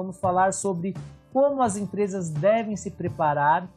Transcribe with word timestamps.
vamos 0.00 0.18
falar 0.18 0.54
sobre 0.54 0.96
como 1.30 1.62
as 1.62 1.76
empresas 1.76 2.30
devem 2.30 2.74
se 2.74 2.90
preparar 2.90 3.68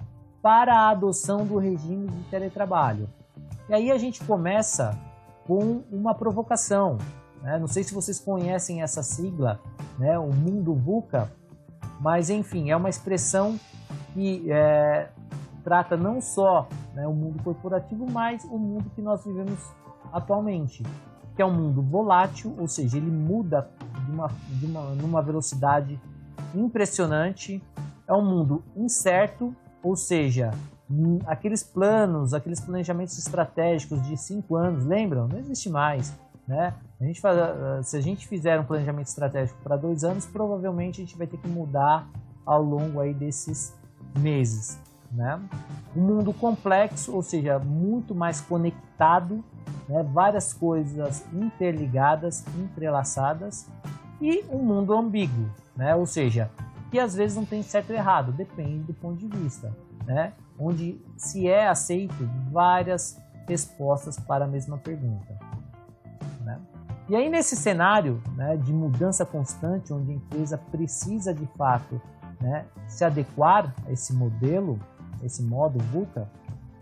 para 0.42 0.74
a 0.74 0.90
adoção 0.90 1.46
do 1.46 1.58
regime 1.58 2.08
de 2.08 2.24
teletrabalho. 2.30 3.10
E 3.68 3.74
aí 3.74 3.92
a 3.92 3.98
gente 3.98 4.24
começa 4.24 4.98
com 5.46 5.84
uma 5.92 6.16
provocação. 6.16 6.98
Né? 7.42 7.60
Não 7.60 7.68
sei 7.68 7.84
se 7.84 7.94
vocês 7.94 8.20
conhecem 8.20 8.82
essa 8.82 9.04
sigla, 9.04 9.60
né? 10.00 10.18
o 10.18 10.34
mundo 10.34 10.74
VUCA, 10.74 11.30
mas 12.00 12.30
enfim, 12.30 12.72
é 12.72 12.76
uma 12.76 12.90
expressão 12.90 13.60
que 14.14 14.50
é, 14.50 15.10
trata 15.64 15.98
não 15.98 16.22
só 16.22 16.68
né, 16.94 17.06
o 17.08 17.14
mundo 17.14 17.42
corporativo, 17.44 18.10
mas 18.10 18.44
o 18.46 18.58
mundo 18.58 18.90
que 18.96 19.02
nós 19.02 19.24
vivemos 19.26 19.60
atualmente, 20.12 20.84
que 21.36 21.42
é 21.42 21.46
um 21.46 21.54
mundo 21.54 21.82
volátil, 21.82 22.56
ou 22.58 22.68
seja, 22.68 22.98
ele 22.98 23.10
muda 23.10 23.70
de 24.06 24.12
uma, 24.12 24.28
de 24.50 24.66
uma, 24.66 24.82
numa 24.96 25.22
velocidade 25.22 26.00
impressionante, 26.54 27.62
é 28.08 28.14
um 28.14 28.24
mundo 28.24 28.64
incerto, 28.76 29.56
ou 29.82 29.96
seja, 29.96 30.52
aqueles 31.26 31.64
planos, 31.64 32.34
aqueles 32.34 32.60
planejamentos 32.60 33.18
estratégicos 33.18 34.02
de 34.04 34.18
cinco 34.18 34.56
anos, 34.56 34.86
lembram? 34.86 35.28
Não 35.28 35.40
existe 35.40 35.70
mais. 35.70 36.14
Né? 36.48 36.74
A 37.00 37.06
gente 37.06 37.22
faz, 37.22 37.38
ah, 37.38 37.82
se 37.84 37.98
a 37.98 38.02
gente 38.02 38.28
fizer 38.28 38.60
um 38.60 38.66
planejamento 38.66 39.08
estratégico 39.08 39.60
para 39.64 39.78
dois 39.78 40.04
anos, 40.04 40.26
provavelmente 40.26 41.02
a 41.02 41.06
gente 41.06 41.18
vai 41.18 41.28
ter 41.28 41.38
que 41.38 41.48
mudar 41.48 42.08
ao 42.46 42.62
longo 42.62 43.00
aí 43.00 43.14
desses 43.14 43.74
meses. 44.18 44.80
Né? 45.12 45.40
Um 45.96 46.02
mundo 46.02 46.34
complexo, 46.34 47.14
ou 47.14 47.22
seja, 47.22 47.60
muito 47.60 48.14
mais 48.14 48.42
conectado, 48.42 49.44
né? 49.88 50.04
várias 50.04 50.54
coisas 50.54 51.24
interligadas, 51.32 52.44
entrelaçadas, 52.58 53.68
e 54.22 54.44
um 54.50 54.60
mundo 54.60 54.94
ambíguo, 54.94 55.50
né? 55.76 55.96
ou 55.96 56.06
seja, 56.06 56.50
que 56.92 57.00
às 57.00 57.16
vezes 57.16 57.36
não 57.36 57.46
tem 57.46 57.64
certo 57.64 57.90
ou 57.90 57.96
errado, 57.96 58.32
depende 58.32 58.84
do 58.84 58.94
ponto 58.94 59.18
de 59.18 59.28
vista, 59.28 59.76
né? 60.06 60.34
onde 60.58 61.00
se 61.18 61.48
é 61.48 61.68
aceito 61.68 62.30
várias 62.52 63.20
respostas 63.48 64.20
para 64.20 64.46
a 64.46 64.48
mesma 64.48 64.78
pergunta. 64.78 65.38
Né? 66.42 66.60
E 67.10 67.16
aí, 67.16 67.30
nesse 67.30 67.56
cenário 67.56 68.22
né, 68.36 68.56
de 68.58 68.72
mudança 68.72 69.26
constante, 69.26 69.92
onde 69.92 70.12
a 70.12 70.16
empresa 70.16 70.58
precisa 70.58 71.34
de 71.34 71.46
fato 71.58 72.02
né, 72.40 72.66
se 72.88 73.04
adequar 73.04 73.74
a 73.86 73.92
esse 73.92 74.14
modelo, 74.14 74.80
esse 75.24 75.42
modo 75.42 75.80
VUCA, 75.80 76.30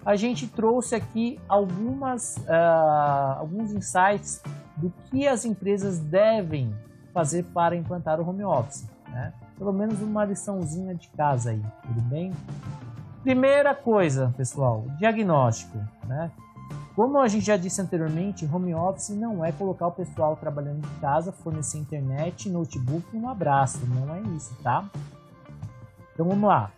a 0.05 0.15
gente 0.15 0.47
trouxe 0.47 0.95
aqui 0.95 1.39
algumas, 1.47 2.37
uh, 2.37 3.39
alguns 3.39 3.71
insights 3.71 4.41
do 4.75 4.91
que 5.05 5.27
as 5.27 5.45
empresas 5.45 5.99
devem 5.99 6.75
fazer 7.13 7.43
para 7.45 7.75
implantar 7.75 8.19
o 8.19 8.27
home 8.27 8.43
office. 8.43 8.87
Né? 9.09 9.33
Pelo 9.57 9.73
menos 9.73 10.01
uma 10.01 10.25
liçãozinha 10.25 10.95
de 10.95 11.07
casa 11.09 11.51
aí, 11.51 11.61
tudo 11.83 12.01
bem? 12.01 12.33
Primeira 13.23 13.75
coisa, 13.75 14.33
pessoal, 14.35 14.85
diagnóstico. 14.97 15.77
Né? 16.07 16.31
Como 16.95 17.19
a 17.19 17.27
gente 17.27 17.45
já 17.45 17.55
disse 17.55 17.81
anteriormente, 17.81 18.49
home 18.51 18.73
office 18.73 19.09
não 19.09 19.43
é 19.43 19.51
colocar 19.51 19.87
o 19.87 19.91
pessoal 19.91 20.35
trabalhando 20.35 20.81
de 20.81 20.99
casa, 20.99 21.31
fornecer 21.31 21.77
internet, 21.77 22.49
notebook 22.49 23.05
e 23.13 23.17
um 23.17 23.29
abraço. 23.29 23.79
Não 23.85 24.13
é 24.15 24.21
isso, 24.35 24.53
tá? 24.61 24.89
Então 26.13 26.27
vamos 26.27 26.47
lá. 26.47 26.71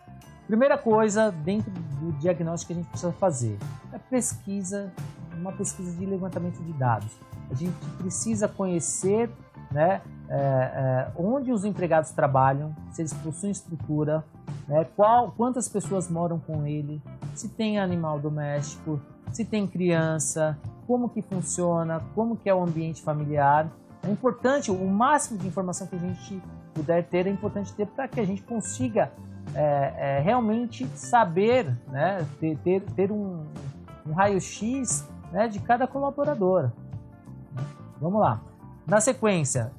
Primeira 0.46 0.78
coisa 0.78 1.32
dentro 1.32 1.72
do 1.72 2.12
diagnóstico 2.20 2.68
que 2.68 2.74
a 2.74 2.82
gente 2.82 2.90
precisa 2.90 3.12
fazer 3.14 3.58
é 3.92 3.98
pesquisa, 3.98 4.92
uma 5.36 5.52
pesquisa 5.52 5.98
de 5.98 6.06
levantamento 6.06 6.62
de 6.62 6.74
dados. 6.74 7.12
A 7.50 7.54
gente 7.56 7.74
precisa 7.98 8.48
conhecer 8.48 9.30
né, 9.72 10.02
é, 10.30 10.36
é, 10.36 11.12
onde 11.16 11.52
os 11.52 11.66
empregados 11.66 12.12
trabalham, 12.12 12.76
se 12.92 13.02
eles 13.02 13.14
possuem 13.14 13.52
estrutura, 13.52 14.24
né, 14.68 14.86
qual, 14.96 15.32
quantas 15.32 15.68
pessoas 15.68 16.10
moram 16.10 16.40
com 16.40 16.66
ele, 16.66 17.02
se 17.36 17.50
tem 17.50 17.80
animal 17.80 18.20
doméstico, 18.20 19.00
se 19.32 19.44
tem 19.44 19.68
criança, 19.68 20.58
como 20.88 21.10
que 21.10 21.22
funciona, 21.22 22.02
como 22.16 22.38
que 22.38 22.50
é 22.50 22.54
o 22.54 22.64
ambiente 22.64 23.02
familiar. 23.02 23.70
É 24.02 24.10
importante, 24.10 24.72
o 24.72 24.88
máximo 24.88 25.40
de 25.40 25.48
informação 25.48 25.88
que 25.88 25.96
a 25.96 26.00
gente 26.00 26.42
puder 26.74 27.06
ter 27.06 27.28
é 27.28 27.30
importante 27.30 27.74
ter 27.74 27.88
para 27.88 28.08
que 28.08 28.20
a 28.20 28.26
gente 28.26 28.42
consiga 28.44 29.12
é, 29.56 29.94
é, 29.98 30.20
realmente 30.20 30.86
saber, 30.96 31.76
né, 31.88 32.26
ter, 32.40 32.58
ter, 32.60 32.82
ter 32.82 33.12
um, 33.12 33.46
um 34.06 34.14
raio-x 34.14 35.08
né, 35.32 35.48
de 35.48 35.60
cada 35.60 35.88
colaborador. 35.88 36.72
Vamos 38.00 38.20
lá. 38.20 38.42
Na 38.86 39.00
sequência, 39.00 39.72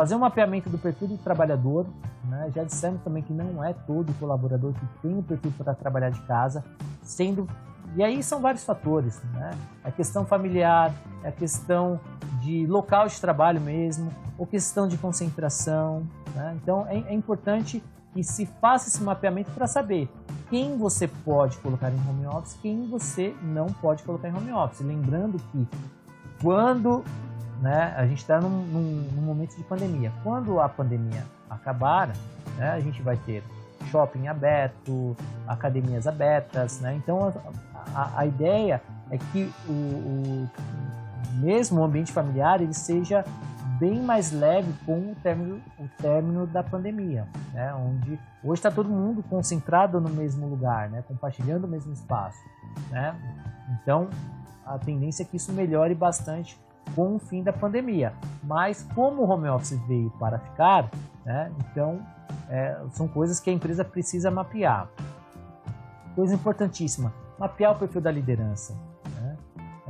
fazer 0.00 0.14
um 0.14 0.20
mapeamento 0.20 0.70
do 0.70 0.78
perfil 0.78 1.08
do 1.08 1.18
trabalhador. 1.18 1.86
Né? 2.24 2.50
Já 2.54 2.64
dissemos 2.64 3.02
também 3.02 3.22
que 3.22 3.34
não 3.34 3.62
é 3.62 3.74
todo 3.74 4.10
colaborador 4.18 4.72
que 4.72 4.86
tem 5.02 5.18
o 5.18 5.22
perfil 5.22 5.52
para 5.58 5.74
trabalhar 5.74 6.08
de 6.08 6.20
casa, 6.22 6.64
sendo 7.02 7.46
e 7.94 8.02
aí 8.02 8.22
são 8.22 8.40
vários 8.40 8.64
fatores, 8.64 9.20
né? 9.34 9.50
A 9.82 9.90
questão 9.90 10.24
familiar, 10.24 10.94
a 11.24 11.32
questão 11.32 12.00
de 12.40 12.64
local 12.64 13.08
de 13.08 13.20
trabalho 13.20 13.60
mesmo, 13.60 14.10
ou 14.38 14.46
questão 14.46 14.86
de 14.86 14.96
concentração. 14.96 16.06
Né? 16.34 16.56
Então 16.62 16.86
é, 16.88 16.96
é 16.96 17.12
importante 17.12 17.82
que 18.14 18.22
se 18.22 18.46
faça 18.46 18.88
esse 18.88 19.02
mapeamento 19.02 19.50
para 19.50 19.66
saber 19.66 20.08
quem 20.48 20.78
você 20.78 21.08
pode 21.08 21.58
colocar 21.58 21.90
em 21.90 22.00
home 22.08 22.26
office, 22.26 22.56
quem 22.62 22.88
você 22.88 23.34
não 23.42 23.66
pode 23.66 24.02
colocar 24.04 24.28
em 24.28 24.34
home 24.34 24.52
office. 24.52 24.80
Lembrando 24.80 25.38
que 25.50 25.68
quando 26.40 27.04
né, 27.60 27.94
a 27.96 28.06
gente 28.06 28.18
está 28.18 28.40
num, 28.40 28.48
num, 28.48 29.08
num, 29.14 29.22
momento 29.22 29.56
de 29.56 29.62
pandemia, 29.64 30.12
quando 30.22 30.58
a 30.58 30.68
pandemia 30.68 31.24
acabar, 31.48 32.08
né, 32.56 32.70
a 32.70 32.80
gente 32.80 33.02
vai 33.02 33.16
ter 33.18 33.44
shopping 33.90 34.28
aberto, 34.28 35.16
academias 35.46 36.06
abertas, 36.06 36.80
né? 36.80 36.94
Então 36.94 37.32
a, 37.94 38.00
a, 38.00 38.20
a 38.20 38.26
ideia 38.26 38.80
é 39.10 39.18
que 39.18 39.52
o, 39.68 39.72
o 39.72 40.48
mesmo 41.34 41.80
o 41.80 41.84
ambiente 41.84 42.12
familiar 42.12 42.60
ele 42.60 42.74
seja 42.74 43.24
bem 43.78 44.00
mais 44.02 44.30
leve 44.30 44.72
com 44.84 45.12
o 45.12 45.16
término, 45.22 45.60
o 45.78 45.88
término 46.00 46.46
da 46.46 46.62
pandemia, 46.62 47.26
né? 47.54 47.72
onde 47.74 48.18
hoje 48.44 48.58
está 48.58 48.70
todo 48.70 48.90
mundo 48.90 49.22
concentrado 49.22 49.98
no 49.98 50.10
mesmo 50.10 50.46
lugar, 50.46 50.90
né? 50.90 51.02
compartilhando 51.08 51.64
o 51.64 51.68
mesmo 51.68 51.90
espaço. 51.90 52.38
Né? 52.90 53.14
Então, 53.70 54.10
a 54.66 54.78
tendência 54.78 55.22
é 55.22 55.26
que 55.26 55.38
isso 55.38 55.50
melhore 55.52 55.94
bastante 55.94 56.60
com 56.94 57.16
o 57.16 57.18
fim 57.18 57.42
da 57.42 57.52
pandemia. 57.52 58.12
Mas 58.42 58.86
como 58.94 59.22
o 59.22 59.28
home 59.28 59.48
office 59.48 59.78
veio 59.86 60.10
para 60.18 60.38
ficar, 60.38 60.90
né? 61.24 61.52
então 61.60 62.00
é, 62.48 62.80
são 62.90 63.06
coisas 63.06 63.38
que 63.40 63.50
a 63.50 63.52
empresa 63.52 63.84
precisa 63.84 64.30
mapear. 64.30 64.88
Coisa 66.14 66.34
importantíssima, 66.34 67.12
mapear 67.38 67.72
o 67.72 67.78
perfil 67.78 68.00
da 68.00 68.10
liderança. 68.10 68.74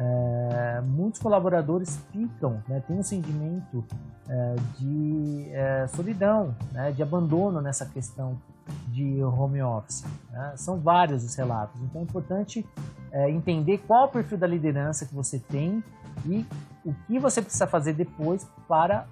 É, 0.03 0.81
muitos 0.81 1.21
colaboradores 1.21 1.99
ficam, 2.11 2.63
né, 2.67 2.83
tem 2.89 2.99
um 2.99 3.03
sentimento 3.03 3.85
é, 4.27 4.57
de 4.79 5.51
é, 5.53 5.87
solidão, 5.89 6.57
né, 6.73 6.91
de 6.91 7.03
abandono 7.03 7.61
nessa 7.61 7.85
questão 7.85 8.41
de 8.89 9.23
home 9.23 9.61
office. 9.61 10.03
Né? 10.31 10.55
São 10.57 10.81
vários 10.81 11.23
os 11.23 11.35
relatos, 11.35 11.79
então 11.83 12.01
é 12.01 12.05
importante 12.05 12.67
é, 13.13 13.31
entender 13.31 13.79
qual 13.87 14.07
o 14.07 14.09
perfil 14.09 14.39
da 14.39 14.47
liderança 14.47 15.07
que 15.07 15.15
você 15.15 15.39
tem 15.39 15.83
e 16.27 16.47
o 16.85 16.95
que 17.07 17.19
você 17.19 17.43
precisa 17.43 17.67
fazer 17.67 17.93
depois 17.93 18.47
para 18.69 19.07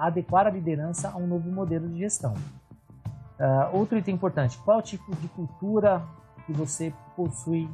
adequar 0.00 0.46
a 0.46 0.50
liderança 0.50 1.08
a 1.08 1.16
um 1.16 1.26
novo 1.26 1.50
modelo 1.50 1.88
de 1.88 1.98
gestão. 1.98 2.34
Uh, 3.38 3.76
outro 3.76 3.98
item 3.98 4.14
importante, 4.14 4.58
qual 4.58 4.80
tipo 4.82 5.14
de 5.16 5.28
cultura 5.28 6.02
que 6.46 6.52
você 6.52 6.92
possui 7.16 7.68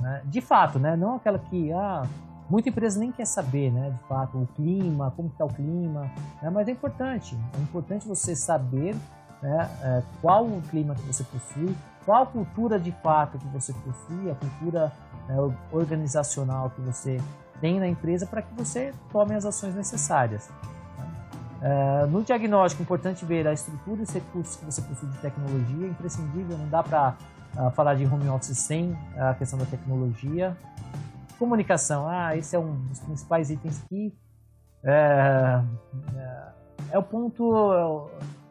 né? 0.00 0.22
De 0.24 0.40
fato, 0.40 0.78
né? 0.78 0.96
não 0.96 1.16
aquela 1.16 1.38
que 1.38 1.70
ah, 1.72 2.02
muita 2.48 2.70
empresa 2.70 2.98
nem 2.98 3.12
quer 3.12 3.26
saber, 3.26 3.70
né? 3.70 3.90
de 3.90 4.08
fato, 4.08 4.38
o 4.38 4.46
clima, 4.46 5.12
como 5.14 5.28
está 5.28 5.44
o 5.44 5.48
clima, 5.48 6.10
né? 6.42 6.50
mas 6.50 6.66
é 6.66 6.72
importante, 6.72 7.36
é 7.58 7.62
importante 7.62 8.08
você 8.08 8.34
saber 8.34 8.96
né, 9.42 9.70
é, 9.82 10.02
qual 10.20 10.44
o 10.44 10.62
clima 10.70 10.94
que 10.94 11.02
você 11.02 11.24
possui, 11.24 11.74
qual 12.04 12.22
a 12.22 12.26
cultura 12.26 12.78
de 12.78 12.92
fato 12.92 13.38
que 13.38 13.46
você 13.48 13.72
possui, 13.72 14.30
a 14.30 14.34
cultura 14.34 14.92
né, 15.28 15.36
organizacional 15.72 16.70
que 16.70 16.80
você 16.80 17.20
tem 17.60 17.78
na 17.78 17.86
empresa 17.86 18.26
para 18.26 18.42
que 18.42 18.54
você 18.54 18.92
tome 19.12 19.34
as 19.34 19.44
ações 19.44 19.74
necessárias. 19.74 20.50
É, 21.62 22.06
no 22.06 22.22
diagnóstico, 22.22 22.82
é 22.82 22.84
importante 22.84 23.24
ver 23.24 23.46
a 23.46 23.52
estrutura 23.52 24.00
e 24.00 24.02
os 24.04 24.10
recursos 24.10 24.56
que 24.56 24.64
você 24.64 24.80
possui 24.80 25.08
de 25.10 25.18
tecnologia, 25.18 25.86
é 25.86 25.90
imprescindível, 25.90 26.56
não 26.56 26.68
dá 26.68 26.82
para 26.82 27.16
uh, 27.56 27.70
falar 27.72 27.94
de 27.94 28.06
home 28.06 28.28
office 28.30 28.56
sem 28.56 28.96
a 29.16 29.34
questão 29.34 29.58
da 29.58 29.66
tecnologia. 29.66 30.56
Comunicação, 31.38 32.06
ah, 32.08 32.34
esse 32.34 32.56
é 32.56 32.58
um 32.58 32.76
dos 32.86 33.00
principais 33.00 33.50
itens 33.50 33.82
que 33.88 34.14
é, 34.82 35.62
é, 36.14 36.42
é 36.92 36.98
o 36.98 37.02
ponto, 37.02 38.08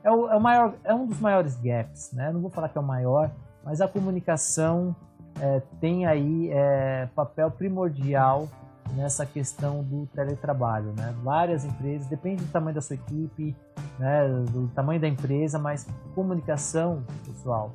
é 0.10 0.12
o, 0.12 0.30
é 0.30 0.36
o, 0.36 0.42
maior, 0.42 0.74
é 0.84 0.94
um 0.94 1.06
dos 1.06 1.20
maiores 1.20 1.56
gaps, 1.56 2.12
né? 2.14 2.32
Não 2.32 2.42
vou 2.42 2.50
falar 2.50 2.70
que 2.70 2.78
é 2.78 2.82
o 2.82 2.84
maior, 2.84 3.32
mas 3.64 3.80
a 3.80 3.88
comunicação 3.88 4.96
é, 5.40 5.62
tem 5.80 6.08
aí 6.08 6.50
é, 6.52 7.08
papel 7.16 7.52
primordial 7.52 8.50
nessa 8.96 9.24
questão 9.24 9.84
do 9.84 10.08
teletrabalho. 10.08 10.94
Né? 10.98 11.14
Várias 11.24 11.64
empresas, 11.64 12.08
depende 12.08 12.44
do 12.44 12.52
tamanho 12.52 12.74
da 12.74 12.82
sua 12.82 12.96
equipe, 12.96 13.56
né, 14.00 14.28
do 14.50 14.68
tamanho 14.70 15.00
da 15.00 15.08
empresa, 15.08 15.60
mas 15.60 15.88
comunicação, 16.16 17.04
pessoal, 17.24 17.72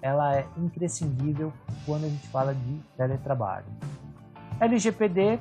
ela 0.00 0.36
é 0.36 0.46
imprescindível 0.56 1.52
quando 1.84 2.04
a 2.04 2.08
gente 2.08 2.28
fala 2.28 2.54
de 2.54 2.80
teletrabalho. 2.96 3.66
LGPD, 4.60 5.40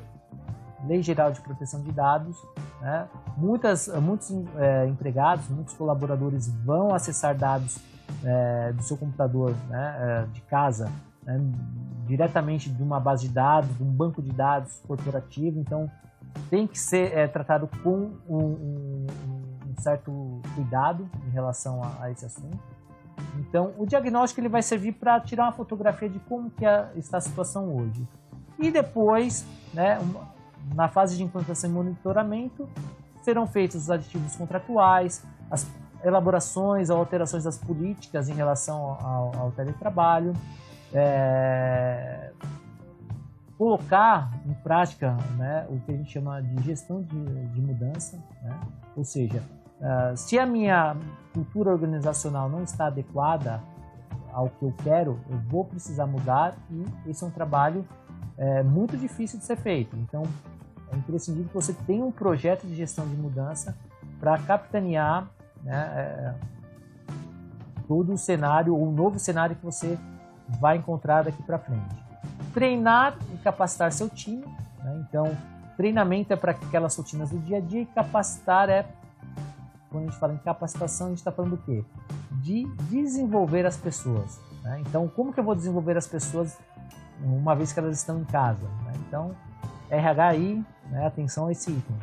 Lei 0.87 1.03
Geral 1.03 1.31
de 1.31 1.39
Proteção 1.41 1.83
de 1.83 1.91
Dados, 1.91 2.35
né? 2.81 3.07
Muitas, 3.37 3.87
muitos 3.87 4.31
é, 4.57 4.87
empregados, 4.87 5.47
muitos 5.47 5.73
colaboradores 5.75 6.47
vão 6.65 6.93
acessar 6.93 7.37
dados 7.37 7.77
é, 8.25 8.73
do 8.73 8.83
seu 8.83 8.97
computador 8.97 9.55
né, 9.69 9.95
é, 9.99 10.25
de 10.33 10.41
casa 10.41 10.91
né, 11.23 11.39
diretamente 12.05 12.69
de 12.69 12.83
uma 12.83 12.99
base 12.99 13.27
de 13.27 13.33
dados, 13.33 13.75
de 13.77 13.83
um 13.83 13.91
banco 13.91 14.21
de 14.21 14.31
dados 14.31 14.81
corporativo, 14.87 15.59
então 15.59 15.89
tem 16.49 16.67
que 16.67 16.79
ser 16.79 17.15
é, 17.17 17.27
tratado 17.27 17.69
com 17.83 18.11
um, 18.27 18.37
um, 18.37 19.07
um, 19.67 19.81
certo 19.81 20.41
cuidado 20.55 21.09
em 21.27 21.29
relação 21.31 21.81
a, 21.83 22.03
a, 22.03 22.11
esse 22.11 22.25
assunto. 22.25 22.59
Então, 23.39 23.73
o 23.77 23.85
diagnóstico 23.85 24.41
ele 24.41 24.49
vai 24.49 24.61
servir 24.61 24.93
para 24.93 25.19
tirar 25.19 25.43
uma 25.43 25.51
fotografia 25.51 26.09
de 26.09 26.19
como 26.19 26.49
que 26.49 26.65
é, 26.65 26.91
está 26.95 27.17
a 27.17 27.21
situação 27.21 27.75
hoje. 27.75 28.07
E 28.59 28.69
depois, 28.69 29.45
né, 29.73 29.97
na 30.73 30.87
fase 30.87 31.17
de 31.17 31.23
implantação 31.23 31.69
e 31.69 31.73
monitoramento, 31.73 32.67
serão 33.21 33.47
feitos 33.47 33.83
os 33.83 33.91
aditivos 33.91 34.35
contratuais, 34.35 35.23
as 35.49 35.67
elaborações 36.03 36.89
ou 36.89 36.97
alterações 36.97 37.43
das 37.43 37.57
políticas 37.57 38.29
em 38.29 38.33
relação 38.33 38.97
ao, 38.99 39.31
ao 39.37 39.51
teletrabalho, 39.51 40.33
é, 40.93 42.31
colocar 43.57 44.31
em 44.45 44.53
prática 44.55 45.15
né, 45.37 45.67
o 45.69 45.79
que 45.81 45.91
a 45.91 45.95
gente 45.95 46.11
chama 46.11 46.41
de 46.41 46.63
gestão 46.63 47.03
de, 47.03 47.47
de 47.49 47.61
mudança, 47.61 48.17
né? 48.41 48.59
ou 48.97 49.03
seja, 49.03 49.43
uh, 49.79 50.17
se 50.17 50.39
a 50.39 50.47
minha 50.47 50.97
cultura 51.31 51.71
organizacional 51.71 52.49
não 52.49 52.63
está 52.63 52.87
adequada 52.87 53.61
ao 54.33 54.49
que 54.49 54.63
eu 54.65 54.73
quero, 54.83 55.19
eu 55.29 55.37
vou 55.47 55.63
precisar 55.63 56.07
mudar 56.07 56.55
e 56.71 57.09
esse 57.09 57.23
é 57.23 57.27
um 57.27 57.29
trabalho 57.29 57.85
é, 58.37 58.63
muito 58.63 58.97
difícil 58.97 59.39
de 59.39 59.45
ser 59.45 59.57
feito. 59.57 59.95
Então, 59.97 60.23
é 60.91 60.95
imprescindível 60.95 61.47
que 61.47 61.53
você 61.53 61.73
tenha 61.73 62.03
um 62.03 62.11
projeto 62.11 62.65
de 62.65 62.75
gestão 62.75 63.07
de 63.07 63.15
mudança 63.15 63.75
para 64.19 64.37
capitanear 64.39 65.29
né, 65.63 65.73
é, 65.95 66.33
todo 67.87 68.13
o 68.13 68.17
cenário, 68.17 68.75
ou 68.75 68.87
o 68.87 68.91
novo 68.91 69.19
cenário 69.19 69.55
que 69.55 69.65
você 69.65 69.97
vai 70.59 70.77
encontrar 70.77 71.23
daqui 71.23 71.41
para 71.43 71.57
frente. 71.59 71.95
Treinar 72.53 73.17
e 73.33 73.37
capacitar 73.37 73.91
seu 73.91 74.09
time. 74.09 74.45
Né? 74.79 75.05
Então, 75.07 75.35
treinamento 75.77 76.33
é 76.33 76.35
para 76.35 76.51
aquelas 76.51 76.95
rotinas 76.95 77.29
do 77.29 77.39
dia 77.39 77.57
a 77.57 77.61
dia 77.61 77.81
e 77.81 77.85
capacitar 77.85 78.69
é, 78.69 78.85
quando 79.89 80.03
a 80.03 80.07
gente 80.07 80.19
fala 80.19 80.33
em 80.33 80.37
capacitação, 80.37 81.07
a 81.07 81.09
gente 81.09 81.19
está 81.19 81.31
falando 81.31 81.51
do 81.51 81.57
quê? 81.57 81.83
De 82.31 82.65
desenvolver 82.89 83.65
as 83.65 83.75
pessoas. 83.75 84.39
Né? 84.63 84.81
Então, 84.87 85.07
como 85.07 85.33
que 85.33 85.39
eu 85.39 85.43
vou 85.43 85.55
desenvolver 85.55 85.97
as 85.97 86.07
pessoas 86.07 86.57
uma 87.23 87.55
vez 87.55 87.71
que 87.71 87.79
elas 87.79 87.97
estão 87.97 88.19
em 88.19 88.25
casa? 88.25 88.63
Né? 88.85 88.93
Então, 89.07 89.35
RH 89.89 90.27
aí, 90.27 90.65
né? 90.89 91.05
atenção 91.05 91.47
a 91.47 91.51
esse 91.51 91.71
item. 91.71 91.95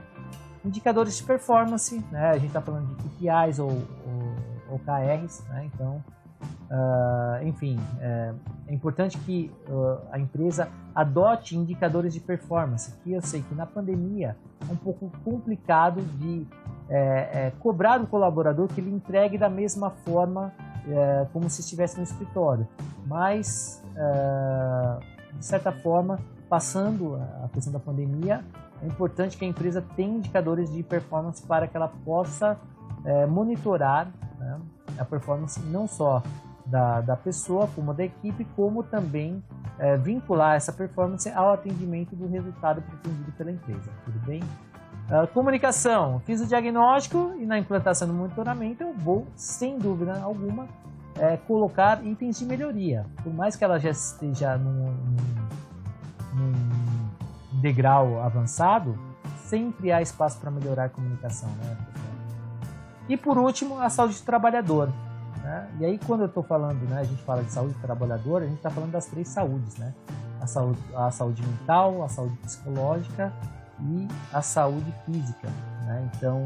Indicadores 0.64 1.16
de 1.16 1.22
performance, 1.22 2.04
né? 2.10 2.30
a 2.30 2.34
gente 2.34 2.48
está 2.48 2.60
falando 2.60 2.86
de 2.88 2.94
KPIs 3.02 3.58
ou, 3.58 3.70
ou 3.70 4.76
OKRs, 4.76 5.42
né? 5.48 5.68
então 5.72 6.02
Uh, 6.70 7.46
enfim, 7.46 7.80
é, 7.98 8.34
é, 8.66 8.74
importante 8.74 9.16
que 9.18 9.50
uh, 9.68 9.98
a 10.12 10.18
empresa 10.18 10.68
adote 10.94 11.56
indicadores 11.56 12.12
de 12.12 12.20
performance, 12.20 12.94
que 13.02 13.12
eu 13.12 13.22
sei 13.22 13.40
que 13.40 13.54
na 13.54 13.64
pandemia 13.64 14.36
é 14.68 14.72
um 14.72 14.76
pouco 14.76 15.10
complicado 15.24 16.02
de 16.18 16.46
é, 16.90 17.46
é, 17.46 17.52
cobrar 17.58 17.96
do 17.96 18.06
colaborador 18.06 18.68
que 18.68 18.82
ele 18.82 18.90
entregue 18.90 19.38
da 19.38 19.48
mesma 19.48 19.90
forma 19.90 20.52
é, 20.88 21.26
como 21.32 21.48
se 21.48 21.60
estivesse 21.60 21.96
no 21.96 22.02
escritório, 22.02 22.66
mas 23.06 23.82
é, 23.96 24.98
de 25.36 25.44
certa 25.44 25.72
forma, 25.72 26.18
passando 26.48 27.16
a 27.44 27.48
questão 27.48 27.72
da 27.72 27.78
pandemia, 27.78 28.44
é 28.82 28.86
importante 28.86 29.36
que 29.36 29.44
a 29.44 29.48
empresa 29.48 29.84
tenha 29.96 30.16
indicadores 30.16 30.72
de 30.72 30.82
performance 30.82 31.42
para 31.42 31.66
que 31.66 31.76
ela 31.76 31.88
possa 32.04 32.56
monitorar 33.28 34.08
né, 34.38 34.60
a 34.98 35.04
performance 35.04 35.58
não 35.60 35.86
só 35.86 36.22
da, 36.68 37.00
da 37.00 37.16
pessoa, 37.16 37.68
como 37.74 37.94
da 37.94 38.04
equipe, 38.04 38.44
como 38.54 38.82
também 38.82 39.42
é, 39.78 39.96
vincular 39.96 40.56
essa 40.56 40.72
performance 40.72 41.28
ao 41.30 41.52
atendimento 41.52 42.14
do 42.14 42.26
resultado 42.26 42.82
pretendido 42.82 43.32
pela 43.32 43.50
empresa. 43.50 43.90
Tudo 44.04 44.18
bem? 44.26 44.42
Uh, 45.08 45.26
comunicação. 45.28 46.20
Fiz 46.26 46.38
o 46.42 46.46
diagnóstico 46.46 47.32
e 47.38 47.46
na 47.46 47.58
implantação 47.58 48.06
do 48.06 48.12
monitoramento 48.12 48.82
eu 48.82 48.92
vou, 48.92 49.26
sem 49.34 49.78
dúvida 49.78 50.20
alguma, 50.20 50.68
é, 51.16 51.38
colocar 51.38 52.04
itens 52.04 52.38
de 52.38 52.44
melhoria. 52.44 53.06
Por 53.22 53.32
mais 53.32 53.56
que 53.56 53.64
ela 53.64 53.78
já 53.78 53.88
esteja 53.88 54.58
num, 54.58 54.92
num, 54.92 55.16
num 56.34 57.60
degrau 57.60 58.20
avançado, 58.20 58.98
sempre 59.46 59.90
há 59.90 60.02
espaço 60.02 60.38
para 60.38 60.50
melhorar 60.50 60.84
a 60.84 60.88
comunicação. 60.90 61.48
Né? 61.48 61.76
E 63.08 63.16
por 63.16 63.38
último, 63.38 63.80
a 63.80 63.88
saúde 63.88 64.16
do 64.16 64.24
trabalhador. 64.24 64.92
Né? 65.42 65.68
E 65.80 65.86
aí, 65.86 65.98
quando 66.06 66.20
eu 66.20 66.26
estou 66.26 66.42
falando, 66.42 66.86
né, 66.86 67.00
a 67.00 67.04
gente 67.04 67.22
fala 67.22 67.42
de 67.42 67.50
saúde 67.50 67.72
trabalhadora, 67.80 68.44
a 68.44 68.46
gente 68.46 68.58
está 68.58 68.68
falando 68.68 68.90
das 68.90 69.06
três 69.06 69.28
saúdes, 69.28 69.78
né? 69.78 69.94
A 70.38 70.46
saúde, 70.46 70.78
a 70.94 71.10
saúde 71.10 71.42
mental, 71.42 72.04
a 72.04 72.08
saúde 72.08 72.36
psicológica 72.36 73.32
e 73.80 74.08
a 74.32 74.42
saúde 74.42 74.92
física. 75.04 75.48
Né? 75.84 76.08
Então, 76.14 76.44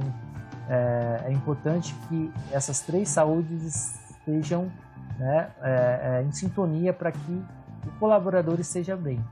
é, 0.69 1.25
é, 1.27 1.33
importante 1.33 1.95
que 2.09 2.33
essas 2.51 2.81
três 2.81 3.09
saúdes 3.09 3.95
estejam 4.11 4.71
né, 5.19 5.51
é, 5.61 6.21
é, 6.21 6.23
em 6.23 6.33
sintonia 6.33 6.93
para 6.93 7.13
que 7.13 7.45
o 7.87 7.91
colaborador 7.99 8.61
esteja 8.61 8.97
bem. 8.97 9.23